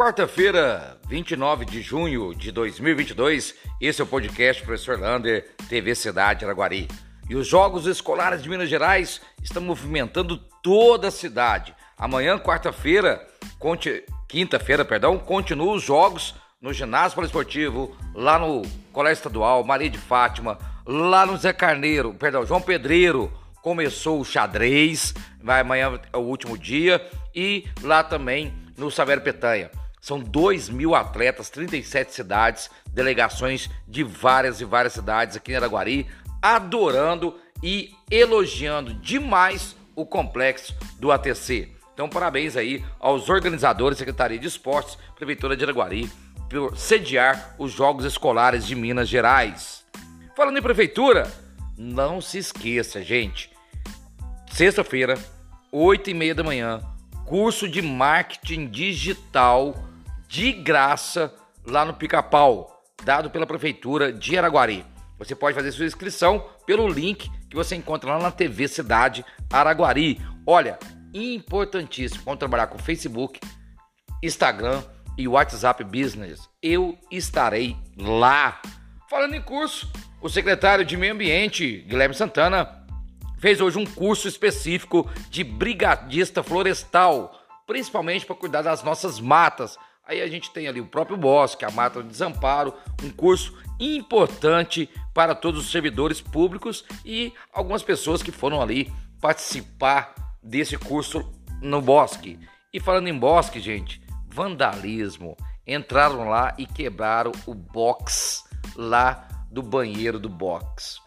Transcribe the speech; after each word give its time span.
Quarta-feira, 0.00 0.96
29 1.10 1.66
de 1.66 1.82
junho 1.82 2.34
de 2.34 2.50
2022, 2.50 3.54
esse 3.78 4.00
é 4.00 4.04
o 4.04 4.06
podcast 4.06 4.62
Professor 4.62 4.98
Lander, 4.98 5.46
TV 5.68 5.94
Cidade 5.94 6.42
Araguari. 6.42 6.88
E 7.28 7.36
os 7.36 7.46
Jogos 7.46 7.86
Escolares 7.86 8.42
de 8.42 8.48
Minas 8.48 8.70
Gerais 8.70 9.20
estão 9.42 9.60
movimentando 9.60 10.38
toda 10.62 11.08
a 11.08 11.10
cidade. 11.10 11.74
Amanhã, 11.98 12.38
quarta-feira, 12.38 13.28
quinta-feira, 14.26 14.86
perdão, 14.86 15.18
continuam 15.18 15.76
os 15.76 15.82
jogos 15.82 16.34
no 16.62 16.72
ginásio 16.72 17.16
poliesportivo, 17.16 17.94
lá 18.14 18.38
no 18.38 18.62
Colégio 18.94 19.18
Estadual, 19.18 19.62
Maria 19.64 19.90
de 19.90 19.98
Fátima, 19.98 20.56
lá 20.86 21.26
no 21.26 21.36
Zé 21.36 21.52
Carneiro, 21.52 22.14
perdão, 22.14 22.46
João 22.46 22.62
Pedreiro, 22.62 23.30
começou 23.60 24.18
o 24.18 24.24
xadrez, 24.24 25.12
vai 25.42 25.60
amanhã 25.60 26.00
é 26.10 26.16
o 26.16 26.20
último 26.20 26.56
dia, 26.56 27.06
e 27.34 27.68
lá 27.82 28.02
também 28.02 28.54
no 28.78 28.90
Savério 28.90 29.22
Petanha. 29.22 29.70
São 30.00 30.18
2 30.18 30.68
mil 30.70 30.94
atletas, 30.94 31.50
37 31.50 32.14
cidades, 32.14 32.70
delegações 32.88 33.68
de 33.86 34.02
várias 34.02 34.60
e 34.60 34.64
várias 34.64 34.94
cidades 34.94 35.36
aqui 35.36 35.52
em 35.52 35.56
Araguari, 35.56 36.06
adorando 36.40 37.38
e 37.62 37.92
elogiando 38.10 38.94
demais 38.94 39.76
o 39.94 40.06
complexo 40.06 40.74
do 40.98 41.12
ATC. 41.12 41.68
Então, 41.92 42.08
parabéns 42.08 42.56
aí 42.56 42.82
aos 42.98 43.28
organizadores, 43.28 43.98
Secretaria 43.98 44.38
de 44.38 44.46
Esportes, 44.46 44.96
Prefeitura 45.14 45.54
de 45.54 45.64
Araguari, 45.64 46.10
por 46.48 46.76
sediar 46.76 47.54
os 47.58 47.72
Jogos 47.72 48.06
Escolares 48.06 48.66
de 48.66 48.74
Minas 48.74 49.08
Gerais. 49.08 49.84
Falando 50.34 50.58
em 50.58 50.62
Prefeitura, 50.62 51.30
não 51.76 52.20
se 52.20 52.38
esqueça, 52.38 53.02
gente. 53.02 53.50
Sexta-feira, 54.50 55.18
8 55.70 56.10
e 56.10 56.14
meia 56.14 56.34
da 56.34 56.42
manhã, 56.42 56.80
curso 57.30 57.68
de 57.68 57.80
marketing 57.80 58.66
digital 58.66 59.76
de 60.26 60.50
graça 60.50 61.32
lá 61.64 61.84
no 61.84 61.94
Pica-Pau, 61.94 62.82
dado 63.04 63.30
pela 63.30 63.46
Prefeitura 63.46 64.12
de 64.12 64.36
Araguari. 64.36 64.84
Você 65.16 65.36
pode 65.36 65.54
fazer 65.54 65.70
sua 65.70 65.86
inscrição 65.86 66.44
pelo 66.66 66.88
link 66.88 67.30
que 67.48 67.54
você 67.54 67.76
encontra 67.76 68.10
lá 68.10 68.18
na 68.18 68.32
TV 68.32 68.66
Cidade 68.66 69.24
Araguari. 69.48 70.20
Olha, 70.44 70.76
importantíssimo, 71.14 72.24
vamos 72.24 72.40
trabalhar 72.40 72.66
com 72.66 72.78
Facebook, 72.78 73.38
Instagram 74.20 74.82
e 75.16 75.28
WhatsApp 75.28 75.84
Business. 75.84 76.48
Eu 76.60 76.98
estarei 77.12 77.76
lá. 77.96 78.60
Falando 79.08 79.36
em 79.36 79.42
curso, 79.42 79.88
o 80.20 80.28
secretário 80.28 80.84
de 80.84 80.96
Meio 80.96 81.14
Ambiente, 81.14 81.84
Guilherme 81.86 82.14
Santana, 82.14 82.79
fez 83.40 83.60
hoje 83.60 83.78
um 83.78 83.86
curso 83.86 84.28
específico 84.28 85.10
de 85.28 85.42
brigadista 85.42 86.42
florestal, 86.42 87.34
principalmente 87.66 88.24
para 88.24 88.36
cuidar 88.36 88.62
das 88.62 88.82
nossas 88.82 89.18
matas 89.18 89.76
Aí 90.10 90.20
a 90.20 90.26
gente 90.26 90.50
tem 90.50 90.66
ali 90.66 90.80
o 90.80 90.86
próprio 90.86 91.16
bosque, 91.16 91.64
a 91.64 91.70
mata 91.70 92.02
de 92.02 92.08
desamparo, 92.08 92.74
um 93.00 93.10
curso 93.10 93.56
importante 93.78 94.90
para 95.14 95.36
todos 95.36 95.64
os 95.64 95.70
servidores 95.70 96.20
públicos 96.20 96.84
e 97.04 97.32
algumas 97.52 97.80
pessoas 97.84 98.20
que 98.20 98.32
foram 98.32 98.60
ali 98.60 98.92
participar 99.20 100.12
desse 100.42 100.76
curso 100.76 101.32
no 101.62 101.80
bosque. 101.80 102.40
E 102.74 102.80
falando 102.80 103.06
em 103.06 103.16
bosque, 103.16 103.60
gente, 103.60 104.02
vandalismo. 104.26 105.36
Entraram 105.64 106.28
lá 106.28 106.56
e 106.58 106.66
quebraram 106.66 107.30
o 107.46 107.54
box 107.54 108.42
lá 108.74 109.28
do 109.48 109.62
banheiro 109.62 110.18
do 110.18 110.28
box. 110.28 110.98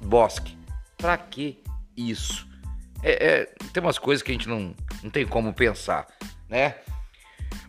Bosque. 0.00 0.56
Pra 0.96 1.18
que 1.18 1.60
isso? 1.96 2.46
É, 3.02 3.26
é, 3.26 3.44
tem 3.72 3.82
umas 3.82 3.98
coisas 3.98 4.22
que 4.22 4.30
a 4.30 4.34
gente 4.34 4.48
não, 4.48 4.74
não 5.02 5.10
tem 5.10 5.26
como 5.26 5.52
pensar, 5.52 6.06
né? 6.48 6.76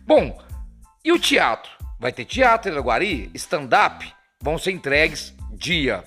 Bom, 0.06 0.42
e 1.04 1.12
o 1.12 1.18
teatro? 1.18 1.70
Vai 1.98 2.12
ter 2.12 2.24
teatro 2.24 2.70
em 2.70 2.72
Araguari, 2.72 3.30
stand-up, 3.34 4.12
vão 4.40 4.58
ser 4.58 4.72
entregues 4.72 5.34
dia 5.52 6.04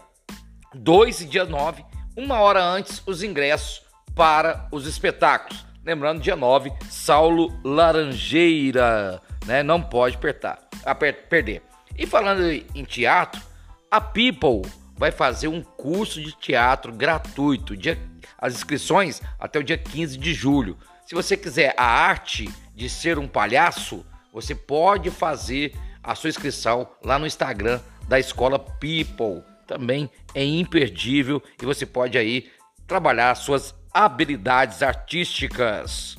2 0.73 1.21
e 1.21 1.25
dia 1.25 1.45
9, 1.45 1.83
uma 2.15 2.39
hora 2.39 2.63
antes, 2.63 3.01
os 3.05 3.23
ingressos 3.23 3.81
para 4.15 4.67
os 4.71 4.85
espetáculos. 4.85 5.65
Lembrando, 5.83 6.21
dia 6.21 6.35
9, 6.35 6.71
Saulo 6.89 7.57
Laranjeira, 7.63 9.21
né? 9.45 9.63
Não 9.63 9.81
pode 9.81 10.15
apertar, 10.15 10.59
aper, 10.85 11.27
perder. 11.27 11.63
E 11.97 12.05
falando 12.05 12.43
em 12.43 12.83
teatro, 12.83 13.41
a 13.89 13.99
People 13.99 14.69
vai 14.99 15.11
fazer 15.11 15.47
um 15.47 15.63
curso 15.63 16.21
de 16.21 16.33
teatro 16.33 16.91
gratuito. 16.91 17.75
Dia, 17.75 17.97
as 18.37 18.53
inscrições 18.53 19.21
até 19.39 19.57
o 19.57 19.63
dia 19.63 19.77
15 19.77 20.17
de 20.17 20.33
julho. 20.33 20.77
Se 21.05 21.15
você 21.15 21.37
quiser 21.37 21.73
a 21.77 21.85
arte 21.85 22.49
de 22.75 22.89
ser 22.89 23.17
um 23.17 23.25
palhaço, 23.25 24.05
você 24.33 24.53
pode 24.53 25.09
fazer 25.09 25.73
a 26.03 26.13
sua 26.15 26.29
inscrição 26.29 26.85
lá 27.01 27.17
no 27.17 27.25
Instagram 27.25 27.79
da 28.09 28.19
Escola 28.19 28.59
People. 28.59 29.41
Também 29.65 30.09
é 30.35 30.43
imperdível 30.43 31.41
e 31.61 31.65
você 31.65 31.85
pode 31.85 32.17
aí 32.17 32.51
trabalhar 32.85 33.33
suas 33.35 33.73
habilidades 33.93 34.83
artísticas. 34.83 36.17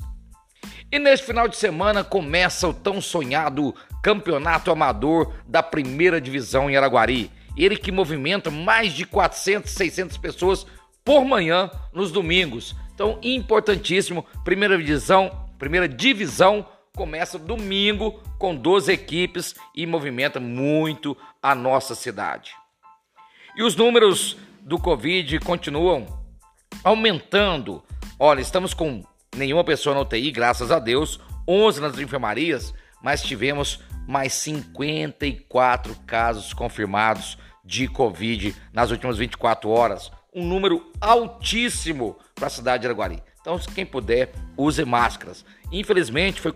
E 0.91 0.97
neste 0.97 1.27
final 1.27 1.47
de 1.47 1.55
semana 1.55 2.03
começa 2.03 2.67
o 2.67 2.73
tão 2.73 2.99
sonhado 2.99 3.75
Campeonato 4.01 4.71
Amador 4.71 5.35
da 5.47 5.61
Primeira 5.61 6.19
Divisão 6.19 6.67
em 6.67 6.75
Araguari. 6.75 7.31
Ele 7.55 7.75
que 7.77 7.91
movimenta 7.91 8.49
mais 8.49 8.93
de 8.93 9.05
400, 9.05 9.71
600 9.71 10.17
pessoas 10.17 10.65
por 11.03 11.25
manhã 11.25 11.69
nos 11.93 12.11
domingos. 12.11 12.75
Então, 12.93 13.19
importantíssimo, 13.23 14.25
primeira 14.43 14.77
divisão, 14.77 15.47
primeira 15.57 15.87
divisão 15.87 16.67
começa 16.95 17.39
domingo 17.39 18.21
com 18.37 18.55
12 18.55 18.91
equipes 18.91 19.55
e 19.75 19.85
movimenta 19.85 20.39
muito 20.39 21.17
a 21.41 21.55
nossa 21.55 21.95
cidade. 21.95 22.51
E 23.55 23.63
os 23.63 23.75
números 23.75 24.37
do 24.61 24.77
Covid 24.77 25.39
continuam 25.39 26.05
aumentando. 26.83 27.83
Olha, 28.19 28.41
estamos 28.41 28.73
com 28.73 29.03
nenhuma 29.35 29.63
pessoa 29.63 29.95
na 29.95 30.01
UTI, 30.01 30.31
graças 30.31 30.71
a 30.71 30.79
Deus, 30.79 31.19
11 31.47 31.81
nas 31.81 31.99
enfermarias, 31.99 32.73
mas 33.01 33.23
tivemos 33.23 33.79
mais 34.07 34.33
54 34.33 35.95
casos 36.05 36.53
confirmados 36.53 37.37
de 37.63 37.87
Covid 37.87 38.55
nas 38.73 38.91
últimas 38.91 39.17
24 39.17 39.69
horas. 39.69 40.11
Um 40.33 40.45
número 40.45 40.91
altíssimo 40.99 42.17
para 42.35 42.47
a 42.47 42.49
cidade 42.49 42.81
de 42.81 42.87
Araguari. 42.87 43.21
Então, 43.41 43.57
quem 43.73 43.85
puder, 43.85 44.31
use 44.55 44.85
máscaras. 44.85 45.43
Infelizmente, 45.71 46.39
foi 46.39 46.53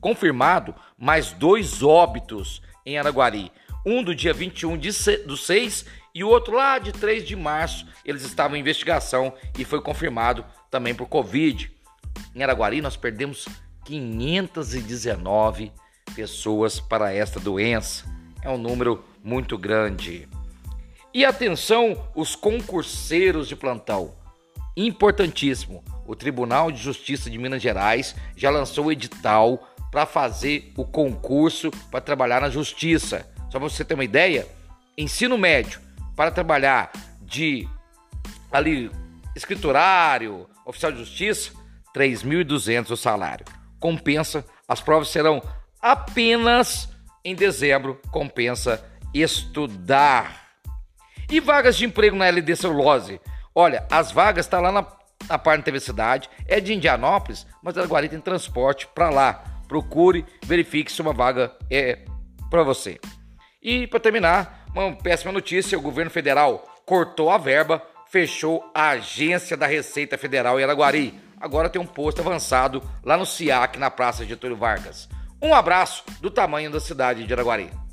confirmado 0.00 0.74
mais 0.98 1.32
dois 1.32 1.82
óbitos 1.82 2.62
em 2.84 2.98
Araguari. 2.98 3.52
Um 3.86 4.02
do 4.02 4.14
dia 4.14 4.32
21 4.32 4.78
de 4.78 4.90
do 5.26 5.36
6 5.36 5.84
e 6.14 6.24
o 6.24 6.28
outro 6.28 6.54
lá 6.54 6.78
de 6.78 6.92
3 6.92 7.26
de 7.26 7.36
março. 7.36 7.86
Eles 8.04 8.22
estavam 8.22 8.56
em 8.56 8.60
investigação 8.60 9.34
e 9.58 9.64
foi 9.64 9.82
confirmado 9.82 10.44
também 10.70 10.94
por 10.94 11.06
Covid. 11.06 11.70
Em 12.34 12.42
Araguari, 12.42 12.80
nós 12.80 12.96
perdemos 12.96 13.46
519 13.84 15.70
pessoas 16.14 16.80
para 16.80 17.12
esta 17.12 17.38
doença. 17.38 18.04
É 18.42 18.50
um 18.50 18.58
número 18.58 19.04
muito 19.22 19.56
grande. 19.56 20.28
E 21.12 21.24
atenção, 21.24 22.08
os 22.14 22.34
concurseiros 22.34 23.48
de 23.48 23.56
plantão. 23.56 24.12
Importantíssimo 24.76 25.84
o 26.06 26.14
Tribunal 26.14 26.70
de 26.70 26.78
Justiça 26.78 27.30
de 27.30 27.38
Minas 27.38 27.62
Gerais 27.62 28.14
já 28.36 28.50
lançou 28.50 28.86
o 28.86 28.92
edital 28.92 29.68
para 29.90 30.06
fazer 30.06 30.72
o 30.76 30.84
concurso 30.84 31.70
para 31.90 32.00
trabalhar 32.00 32.40
na 32.40 32.50
justiça. 32.50 33.26
Só 33.50 33.58
para 33.58 33.68
você 33.68 33.84
ter 33.84 33.94
uma 33.94 34.04
ideia, 34.04 34.46
ensino 34.98 35.38
médio 35.38 35.80
para 36.16 36.30
trabalhar 36.30 36.90
de 37.22 37.68
ali 38.50 38.90
escriturário, 39.34 40.48
oficial 40.64 40.92
de 40.92 40.98
justiça, 40.98 41.52
3.200 41.94 42.90
o 42.90 42.96
salário. 42.96 43.46
Compensa, 43.78 44.44
as 44.66 44.80
provas 44.80 45.08
serão 45.08 45.42
apenas 45.84 46.88
em 47.22 47.34
dezembro, 47.34 48.00
compensa 48.10 48.82
estudar. 49.12 50.54
E 51.30 51.40
vagas 51.40 51.76
de 51.76 51.84
emprego 51.84 52.16
na 52.16 52.26
LD 52.26 52.56
Celulose? 52.56 53.20
Olha, 53.54 53.86
as 53.90 54.10
vagas 54.10 54.46
estão 54.46 54.62
tá 54.62 54.70
lá 54.70 54.72
na 54.72 54.86
na 55.28 55.38
parte 55.38 55.60
da 55.60 55.64
TV 55.64 55.80
Cidade, 55.80 56.28
é 56.46 56.60
de 56.60 56.74
Indianópolis, 56.74 57.46
mas 57.62 57.78
Araguari 57.78 58.10
tem 58.10 58.20
transporte 58.20 58.86
para 58.86 59.08
lá. 59.08 59.42
Procure, 59.66 60.26
verifique 60.44 60.92
se 60.92 61.00
uma 61.00 61.14
vaga 61.14 61.50
é 61.70 62.00
para 62.50 62.62
você. 62.62 63.00
E 63.62 63.86
para 63.86 64.00
terminar, 64.00 64.66
uma 64.74 64.94
péssima 64.94 65.32
notícia: 65.32 65.78
o 65.78 65.82
governo 65.82 66.10
federal 66.10 66.64
cortou 66.84 67.30
a 67.30 67.38
verba, 67.38 67.82
fechou 68.10 68.70
a 68.74 68.90
agência 68.90 69.56
da 69.56 69.66
Receita 69.66 70.18
Federal 70.18 70.60
em 70.60 70.64
Araguari. 70.64 71.18
Agora 71.40 71.70
tem 71.70 71.80
um 71.80 71.86
posto 71.86 72.20
avançado 72.20 72.82
lá 73.02 73.16
no 73.16 73.24
SIAC, 73.24 73.78
na 73.78 73.90
Praça 73.90 74.26
Getúlio 74.26 74.56
Vargas. 74.56 75.08
Um 75.44 75.52
abraço 75.52 76.02
do 76.22 76.30
tamanho 76.30 76.70
da 76.70 76.80
cidade 76.80 77.26
de 77.26 77.32
Araguari. 77.34 77.83